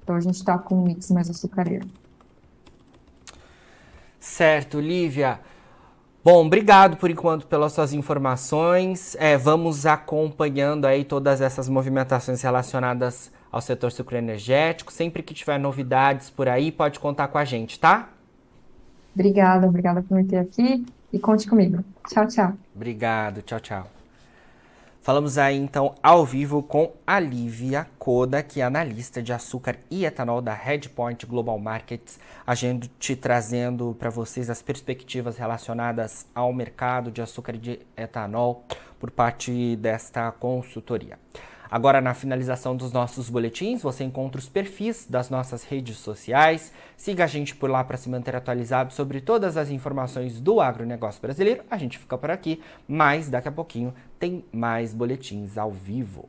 Então 0.03 0.17
a 0.17 0.21
gente 0.21 0.37
está 0.37 0.59
com 0.59 0.77
um 0.77 0.83
mix 0.83 1.11
mais 1.11 1.29
açucareiro. 1.31 1.87
Certo, 4.19 4.81
Lívia. 4.81 5.41
Bom, 6.25 6.45
obrigado 6.45 6.97
por 6.97 7.11
enquanto 7.11 7.47
pelas 7.47 7.73
suas 7.73 7.93
informações. 7.93 9.17
É, 9.19 9.37
vamos 9.37 9.87
acompanhando 9.87 10.85
aí 10.85 11.05
todas 11.05 11.41
essas 11.41 11.69
movimentações 11.69 12.43
relacionadas 12.43 13.31
ao 13.51 13.61
setor 13.61 13.93
sucroenergético. 13.93 14.93
Sempre 14.93 15.23
que 15.23 15.33
tiver 15.33 15.59
novidades 15.59 16.29
por 16.29 16.49
aí, 16.49 16.71
pode 16.71 16.99
contar 17.01 17.29
com 17.29 17.39
a 17.39 17.45
gente, 17.45 17.79
tá? 17.79 18.11
Obrigada, 19.19 19.67
obrigada 19.67 20.01
por 20.01 20.17
me 20.17 20.23
ter 20.23 20.37
aqui 20.37 20.87
e 21.13 21.19
conte 21.19 21.49
comigo. 21.49 21.83
Tchau, 22.09 22.29
tchau. 22.29 22.53
Obrigado, 22.73 23.43
tchau, 23.43 23.59
tchau. 23.59 23.91
Falamos 25.03 25.39
aí 25.39 25.57
então 25.57 25.97
ao 26.01 26.25
vivo 26.25 26.63
com 26.63 26.93
a 27.05 27.19
Lívia 27.19 27.89
Coda, 27.99 28.45
que 28.45 28.61
é 28.61 28.65
analista 28.65 29.21
de 29.21 29.33
açúcar 29.33 29.77
e 29.91 30.05
etanol 30.05 30.41
da 30.41 30.55
Redpoint 30.55 31.27
Global 31.27 31.59
Markets, 31.59 32.21
a 32.47 32.55
gente 32.55 33.17
trazendo 33.17 33.97
para 33.99 34.09
vocês 34.09 34.49
as 34.49 34.63
perspectivas 34.63 35.37
relacionadas 35.37 36.25
ao 36.33 36.53
mercado 36.53 37.11
de 37.11 37.21
açúcar 37.21 37.57
e 37.57 37.59
de 37.59 37.81
etanol 37.97 38.65
por 39.01 39.11
parte 39.11 39.75
desta 39.77 40.31
consultoria. 40.31 41.19
Agora, 41.71 42.01
na 42.01 42.15
finalização 42.15 42.75
dos 42.75 42.93
nossos 42.93 43.29
boletins, 43.29 43.83
você 43.83 44.03
encontra 44.03 44.39
os 44.39 44.49
perfis 44.49 45.07
das 45.09 45.29
nossas 45.29 45.65
redes 45.65 45.99
sociais. 45.99 46.73
Siga 46.97 47.25
a 47.25 47.27
gente 47.27 47.55
por 47.55 47.69
lá 47.69 47.85
para 47.85 47.99
se 47.99 48.09
manter 48.09 48.35
atualizado 48.35 48.95
sobre 48.95 49.21
todas 49.21 49.57
as 49.57 49.69
informações 49.71 50.41
do 50.41 50.61
agronegócio 50.61 51.21
brasileiro. 51.21 51.63
A 51.71 51.77
gente 51.77 51.99
fica 51.99 52.17
por 52.17 52.31
aqui, 52.31 52.63
mas 52.87 53.29
daqui 53.29 53.49
a 53.49 53.53
pouquinho 53.53 53.93
tem 54.19 54.45
mais 54.51 54.95
boletins 54.95 55.59
ao 55.59 55.71
vivo. 55.71 56.29